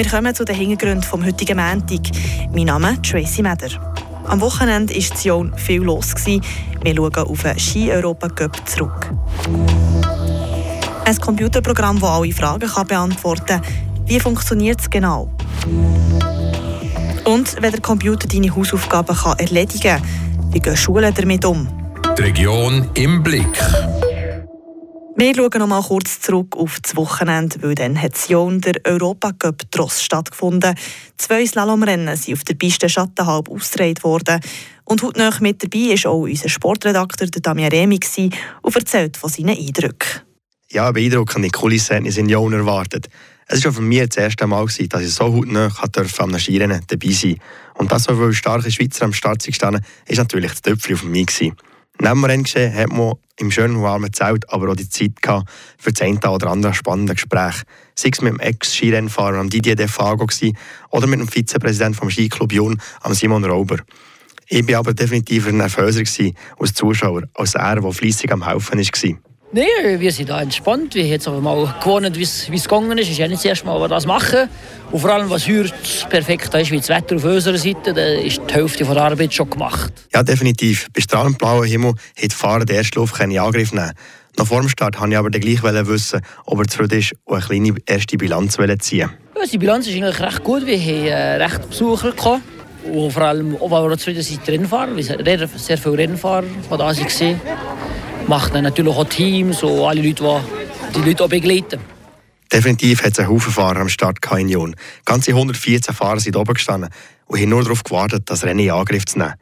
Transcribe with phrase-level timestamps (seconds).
[0.00, 2.00] Wir kommen zu den Hintergründen vom heutigen Montag.
[2.54, 3.68] Mein Name ist Tracy Meder.
[4.24, 6.14] Am Wochenende war in Sion viel los.
[6.24, 6.40] Wir
[6.94, 9.12] schauen auf den Ski-Europa-Cup zurück.
[11.04, 13.62] Ein Computerprogramm, das alle Fragen beantworten kann.
[14.06, 15.28] Wie funktioniert es genau?
[17.24, 20.02] Und wenn der Computer deine Hausaufgaben erledigen kann,
[20.50, 21.68] wie gehen Schulen damit um?
[22.16, 23.62] Die Region im Blick.
[25.16, 29.70] Wir schauen noch mal kurz zurück auf das Wochenende, weil dann hat Sion der Europacup
[29.70, 30.74] Tross stattgefunden.
[31.18, 34.40] Zwei Slalomrennen sind auf der Piste Schattenhalb ausgetragen worden.
[34.84, 38.00] Und heute noch mit dabei war auch unser Sportredakteur Damien Remi
[38.62, 40.22] und erzählt von seinen Eindrücken.
[40.70, 43.08] Ja, beeindruckende Kulissen in Sion erwartet.
[43.46, 47.10] Es war für mich das erste Mal, dass ich so hautnah an einem Skirennen dabei
[47.10, 47.44] sein durfte.
[47.74, 51.52] Und das, weil starke Schweizer am Start standen, war natürlich das Töpfchen für mich.
[52.02, 55.92] Neben dem Renngeschehen hat man im schönen warmen Zelt aber auch die Zeit gehabt für
[55.92, 57.62] das eine oder andere spannende Gespräch.
[57.94, 60.26] Sei es mit dem Ex-Skirennfahrer Didier Defago
[60.90, 62.80] oder mit dem Vizepräsidenten vom Skiclub Jun,
[63.12, 63.76] Simon Rauber.
[64.48, 66.02] Ich war aber definitiv nervöser
[66.58, 69.29] als Zuschauer, als er, der fleissig am Haufen war.
[69.52, 70.94] Nein, wir sind da entspannt.
[70.94, 73.06] Wir haben jetzt aber mal gewohnt, wie es gegangen ist.
[73.06, 74.48] Es ist ja nicht das erste Mal, dass wir das machen.
[74.92, 75.72] Und vor allem, was heute
[76.08, 79.50] perfekt ist, wie das Wetter auf unserer Seite, da ist die Hälfte der Arbeit schon
[79.50, 79.92] gemacht.
[80.14, 80.86] Ja, definitiv.
[80.94, 83.90] Bei strahlend blauem Himmel hat die Fahrer den ersten Lauf in Angriff nehmen
[84.38, 87.44] Nach vor dem Start wollte ich aber gleich wissen, ob er zufrieden ist und eine
[87.44, 90.64] kleine erste Bilanz ziehen ja, Die Bilanz ist eigentlich recht gut.
[90.64, 92.42] Wir haben äh, recht Besucher gehabt.
[92.84, 94.94] Und vor allem, ob wir zufrieden sind, Rennfahrer.
[94.94, 97.40] Wir sehr viele Rennfahrer, die da waren
[98.30, 101.80] macht dann natürlich auch Teams und alle Leute, die die Leute auch begleiten.
[102.52, 104.76] Definitiv hat es einen Haufen Fahrer am Start in Union.
[105.04, 106.90] Ganze 114 Fahrer sind oben gestanden
[107.26, 109.34] und haben nur darauf gewartet, das Rennen in Angriff zu nehmen.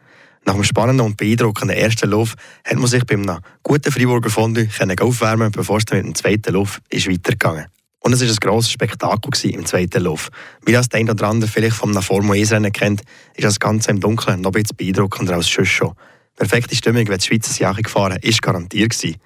[0.47, 3.27] Nach einem spannenden und beeindruckenden ersten Lauf hat man sich beim
[3.63, 4.69] guten Freiburger Fondue
[5.03, 7.67] aufwärmen bevor es mit dem zweiten Lauf ist weitergegangen
[8.01, 10.31] Und es war ein grosses Spektakel im zweiten Lauf.
[10.65, 13.03] Wie das der eine oder andere vielleicht vom Formel 1 Rennen kennt,
[13.35, 15.93] ist das Ganze im Dunkeln noch ein bisschen beeindruckender als sonst schon.
[16.39, 19.17] Perfekte Stimmung, wenn die Schweizer das Jahr gefahren ist garantiert gewesen.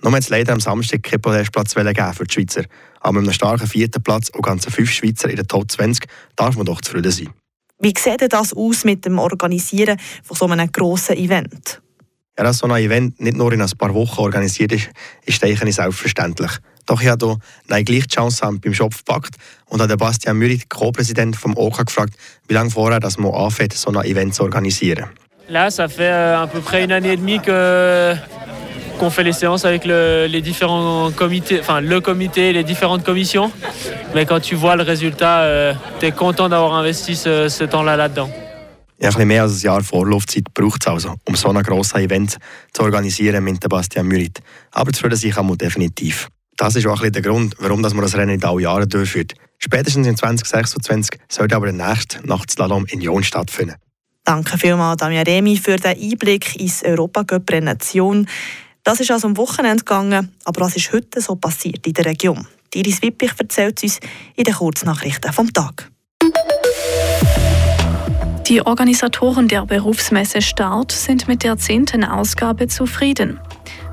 [0.00, 2.64] Nur hat es leider am Samstag keinen Podestplatz für die Schweizer.
[3.00, 6.06] Aber mit einem starken vierten Platz und ganzen fünf Schweizer in der Top 20
[6.36, 7.30] darf man doch zufrieden sein.
[7.80, 11.82] Wie sieht das aus mit dem Organisieren von so einem grossen Event?
[12.38, 14.90] Ja, dass so ein Event nicht nur in ein paar Wochen organisiert ist,
[15.26, 16.52] ist eigentlich selbstverständlich.
[16.86, 19.34] Doch ich habe hier gleich die Chance beim Schopf gepackt
[19.66, 22.14] und habe Bastian Müri, Co-Präsident vom OK, gefragt,
[22.46, 25.10] wie lange vorher das man anfängt, so ein Event zu organisieren.
[25.48, 28.14] Là, ça fait euh, à peu près une année et demie que
[28.98, 33.50] qu'on fait les séances avec le, les différents comités, enfin le comité, les différentes commissions.
[34.14, 37.96] Mais quand tu vois le résultat, euh, tu es content d'avoir investi ce, ce temps-là
[37.96, 38.30] là-dedans.
[39.02, 42.38] Ja, ein mehr als ein Jahr Vorlaufzeit braucht es also, um so ein grosses Event
[42.72, 44.38] zu organisieren mit Sebastian Mürit.
[44.70, 46.28] Aber zufrieden sein kann man definitiv.
[46.56, 49.34] Das ist auch ein bisschen der Grund, warum man das Rennen in alle Jahren durchführt.
[49.58, 53.74] Spätestens in 2026 sollte aber der nächste Nachtslalom in Jon stattfinden.
[54.24, 57.78] Danke vielmals, Damia Remi, für den Einblick ins Europacup-Rennen
[58.84, 62.46] Das ist also am Wochenende gegangen, aber was ist heute so passiert in der Region?
[62.74, 63.98] Iris Wippich erzählt uns
[64.36, 65.90] in den Kurznachrichten vom Tag.
[68.46, 73.40] Die Organisatoren der Berufsmesse Start sind mit der zehnten Ausgabe zufrieden.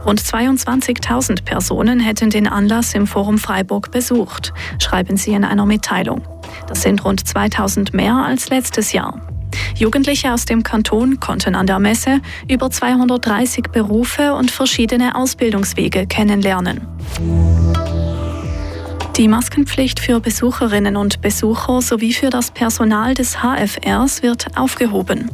[0.05, 6.23] Rund 22.000 Personen hätten den Anlass im Forum Freiburg besucht, schreiben sie in einer Mitteilung.
[6.67, 9.21] Das sind rund 2000 mehr als letztes Jahr.
[9.75, 16.81] Jugendliche aus dem Kanton konnten an der Messe über 230 Berufe und verschiedene Ausbildungswege kennenlernen.
[19.19, 25.29] Die Maskenpflicht für Besucherinnen und Besucher sowie für das Personal des HFRs wird aufgehoben.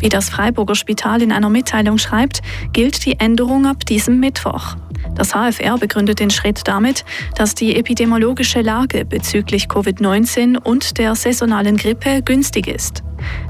[0.00, 2.42] Wie das Freiburger Spital in einer Mitteilung schreibt,
[2.72, 4.74] gilt die Änderung ab diesem Mittwoch.
[5.14, 7.04] Das HFR begründet den Schritt damit,
[7.34, 13.02] dass die epidemiologische Lage bezüglich Covid-19 und der saisonalen Grippe günstig ist.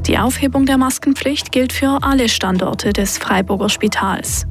[0.06, 4.46] Die Aufhebung der Maskenpflicht gilt für alle Standorte des Freiburger Spitals.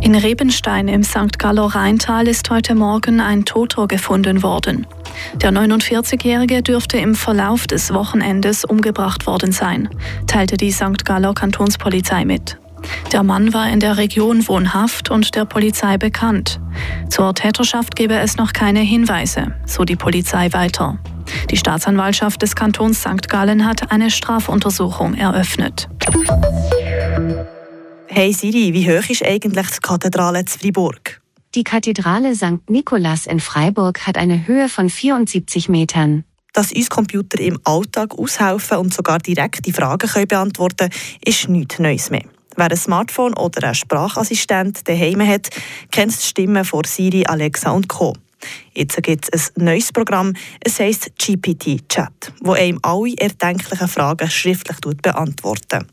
[0.00, 1.38] In Rebenstein im St.
[1.38, 4.86] Galler Rheintal ist heute Morgen ein Toter gefunden worden.
[5.36, 9.88] Der 49-Jährige dürfte im Verlauf des Wochenendes umgebracht worden sein,
[10.26, 11.04] teilte die St.
[11.04, 12.58] Galler Kantonspolizei mit.
[13.12, 16.60] Der Mann war in der Region wohnhaft und der Polizei bekannt.
[17.08, 20.98] Zur Täterschaft gebe es noch keine Hinweise, so die Polizei weiter.
[21.50, 23.28] Die Staatsanwaltschaft des Kantons St.
[23.28, 25.88] Gallen hat eine Strafuntersuchung eröffnet.
[28.06, 31.20] Hey Siri, wie hoch ist eigentlich die Kathedrale zu Fribourg?
[31.54, 32.68] Die Kathedrale St.
[32.68, 36.24] Nikolaus in Freiburg hat eine Höhe von 74 Metern.
[36.52, 41.78] Dass uns Computer im Alltag aushelfen und sogar direkte Fragen können beantworten können, ist nichts
[41.78, 42.24] Neues mehr.
[42.56, 45.48] Wer ein Smartphone oder einen Sprachassistent daheim hat,
[45.90, 48.14] kennt die Stimmen von Siri, Alexa und Co.
[48.74, 54.78] Jetzt gibt es ein neues Programm, es heisst GPT-Chat, wo einem alle erdenklichen Fragen schriftlich
[55.02, 55.86] beantwortet.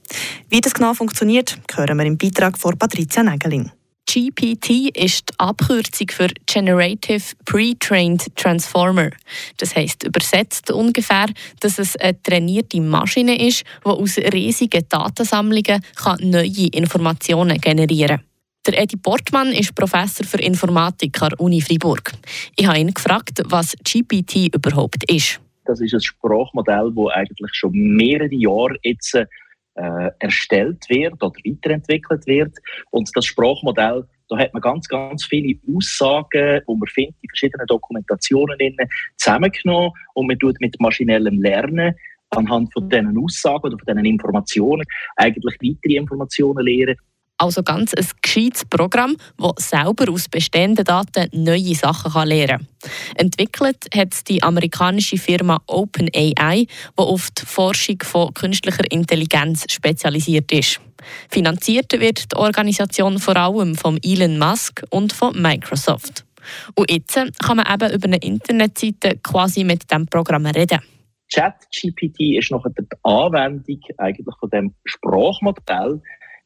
[0.49, 3.71] Wie das genau funktioniert, hören wir im Beitrag von Patricia Nägelin.
[4.05, 9.11] GPT ist die Abkürzung für Generative Pre-Trained Transformer.
[9.57, 11.27] Das heißt übersetzt ungefähr,
[11.59, 15.81] dass es eine trainierte Maschine ist, die aus riesigen Datensammlungen
[16.19, 18.25] neue Informationen generieren kann.
[18.67, 22.11] Der Edi Portmann ist Professor für Informatik an der Uni Freiburg.
[22.55, 25.39] Ich habe ihn gefragt, was GPT überhaupt ist.
[25.65, 29.17] Das ist ein Sprachmodell, das eigentlich schon mehrere Jahre jetzt
[29.75, 32.57] äh, erstellt wird oder weiterentwickelt wird.
[32.91, 37.67] Und das Sprachmodell, da hat man ganz, ganz viele Aussagen, die man findet in verschiedenen
[37.67, 38.57] Dokumentationen
[39.17, 41.95] zusammengenommen und man tut mit maschinellem Lernen
[42.29, 44.85] anhand von diesen Aussagen oder von diesen Informationen
[45.17, 46.95] eigentlich weitere Informationen lernen
[47.41, 52.87] also ganz ein gescheites Programm, das selber aus bestehenden Daten neue Sachen lernen kann.
[53.15, 60.79] Entwickelt hat die amerikanische Firma OpenAI, die auf die Forschung von künstlicher Intelligenz spezialisiert ist.
[61.29, 66.25] Finanziert wird die Organisation vor allem von Elon Musk und von Microsoft.
[66.75, 70.79] Und jetzt kann man eben über eine Internetseite quasi mit dem Programm reden.
[71.33, 76.01] ChatGPT ist noch die Anwendung eigentlich von dem Sprachmodell,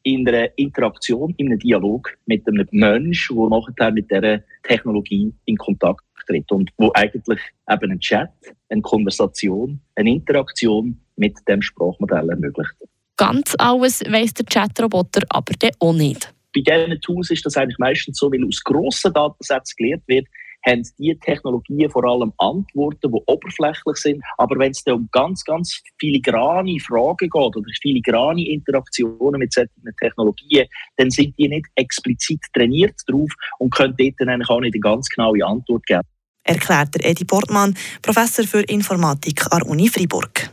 [0.06, 5.56] in einer Interaktion, in einem Dialog mit einem Menschen, der nachher mit dieser Technologie in
[5.56, 8.30] Kontakt tritt und wo eigentlich eben ein Chat,
[8.68, 12.70] eine Konversation, eine Interaktion mit dem Sprachmodell ermöglicht.
[13.16, 16.32] Ganz alles weiss der Chatroboter aber auch nicht.
[16.54, 20.26] Bei diesen Tools ist das eigentlich meistens so, weil aus grossen Datensätzen gelernt wird,
[20.66, 24.22] haben diese Technologien vor allem Antworten, die oberflächlich sind.
[24.38, 29.70] Aber wenn es dann um ganz, ganz filigrane Fragen geht oder filigrane Interaktionen mit solchen
[30.00, 30.66] Technologien,
[30.96, 34.80] dann sind die nicht explizit trainiert drauf und können dort dann eigentlich auch nicht eine
[34.80, 36.02] ganz genaue Antwort geben.
[36.44, 40.50] Erklärt der Edi Portmann, Professor für Informatik an der Uni Freiburg.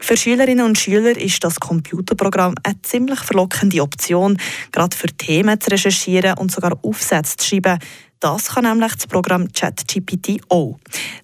[0.00, 4.38] Für Schülerinnen und Schüler ist das Computerprogramm eine ziemlich verlockende Option,
[4.72, 7.78] gerade für Themen zu recherchieren und sogar Aufsätze zu schreiben.
[8.20, 10.78] Das kann nämlich das Programm ChatGPT auch.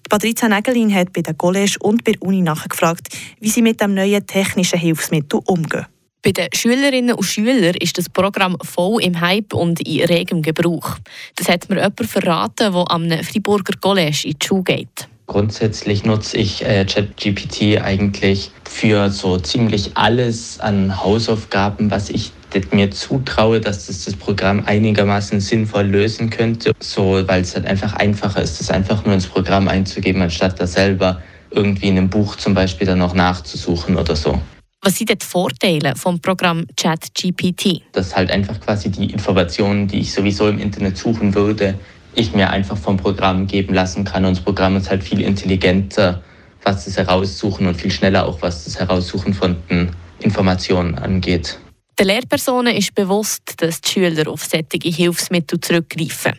[0.09, 3.07] Patricia Nägelin hat bei der College und bei der Uni nachgefragt,
[3.39, 5.87] wie sie mit dem neuen technischen Hilfsmittel umgehen.
[6.21, 10.97] Bei den Schülerinnen und Schülern ist das Programm voll im Hype und in regem Gebrauch.
[11.35, 15.07] Das hat mir jemand verraten, der am Freiburger College in die Schule geht.
[15.27, 22.31] Grundsätzlich nutze ich äh, ChatGPT eigentlich für so ziemlich alles an Hausaufgaben, was ich
[22.71, 27.93] mir zutraue, dass das, das Programm einigermaßen sinnvoll lösen könnte, so weil es halt einfach
[27.93, 32.35] einfacher ist, das einfach nur ins Programm einzugeben, anstatt da selber irgendwie in einem Buch
[32.35, 34.39] zum Beispiel dann noch nachzusuchen oder so.
[34.81, 37.81] Was sind denn die Vorteile vom Programm ChatGPT?
[37.91, 41.73] Dass halt einfach quasi die Informationen, die ich sowieso im Internet suchen würde,
[42.15, 44.25] ich mir einfach vom Programm geben lassen kann.
[44.25, 46.21] Und das Programm ist halt viel intelligenter,
[46.63, 51.59] was das Heraussuchen und viel schneller auch, was das Heraussuchen von den Informationen angeht.
[51.97, 56.33] Den Lehrpersonen ist bewusst, dass die Schüler auf solche Hilfsmittel zurückgreifen.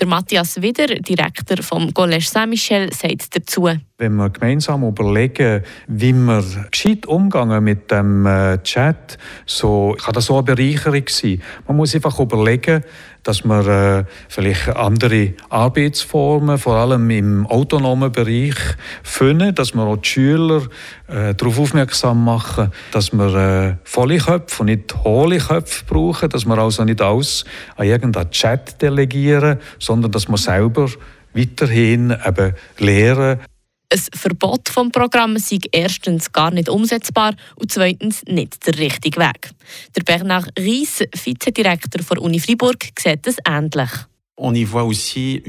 [0.00, 3.68] Der Matthias Wider, Direktor vom Collège Saint-Michel, sagt dazu.
[3.98, 10.24] Wenn wir gemeinsam überlegen, wie wir gescheit umgehen mit dem äh, Chat, so kann das
[10.24, 11.42] so eine Bereicherung sein.
[11.68, 12.82] Man muss einfach überlegen,
[13.22, 18.56] dass man äh, vielleicht andere Arbeitsformen, vor allem im autonomen Bereich,
[19.02, 20.62] finden, dass man auch die Schüler
[21.08, 26.46] äh, darauf aufmerksam machen, dass wir äh, volle Köpfe und nicht hohle Köpfe brauchen, dass
[26.46, 27.44] wir also nicht alles
[27.76, 30.88] an irgendeinen Chat delegieren, sondern dass wir selber
[31.34, 33.40] weiterhin eben lehren,
[33.92, 39.50] ein Verbot vom Programm sei erstens gar nicht umsetzbar und zweitens nicht der richtige Weg.
[39.96, 43.90] Der Bernard Ries, Vizedirektor der Uni Freiburg, sieht es ähnlich.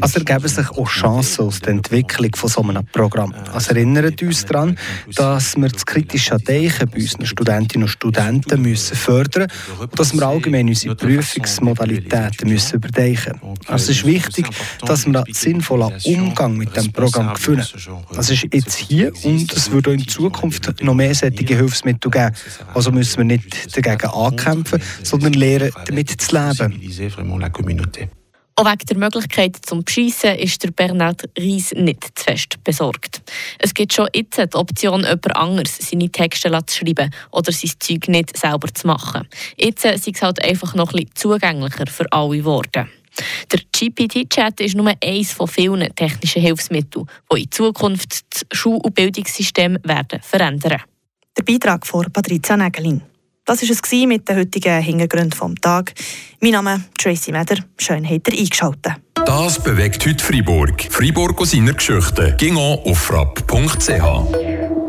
[0.01, 3.33] Also ergeben sich auch Chancen aus der Entwicklung von so einem Programm.
[3.53, 4.77] Also erinnert uns daran,
[5.15, 9.47] dass wir das kritische Denken bei unseren Studentinnen und Studenten müssen fördern
[9.79, 14.47] und dass wir allgemein unsere Prüfungsmodalitäten müssen überdenken Also es ist wichtig,
[14.85, 17.65] dass wir einen sinnvollen Umgang mit dem Programm finden.
[18.15, 22.11] Also es ist jetzt hier und es wird auch in Zukunft noch mehr solche Hilfsmittel
[22.11, 22.31] geben.
[22.73, 26.79] Also müssen wir nicht dagegen ankämpfen, sondern lernen, damit zu leben.
[28.55, 33.23] Auch wegen der Möglichkeit zum Beschissen ist der Bernhard Ries nicht zu fest besorgt.
[33.57, 38.07] Es gibt schon jetzt die Option, jemand anderes seine Texte zu schreiben oder sein Zeug
[38.09, 39.27] nicht selber zu machen.
[39.57, 42.89] Jetzt sind es halt einfach noch ein zugänglicher für alle geworden.
[43.51, 48.93] Der GPT-Chat ist nur eines von vielen technischen Hilfsmitteln, die in Zukunft das Schul- und
[48.93, 50.81] Bildungssystem werden verändern.
[51.37, 53.01] Der Beitrag von Patricia Nägelin.
[53.45, 55.93] Das war es mit den heutigen Hintergründen vom Tag.
[56.39, 57.57] Mein Name ist Tracy Meder.
[57.77, 58.93] Schön, habt ihr eingeschaltet.
[59.25, 60.87] Das bewegt heute Freiburg.
[60.89, 62.35] Freiburg aus seiner Geschichte.
[62.37, 64.83] Ging auf frapp.ch.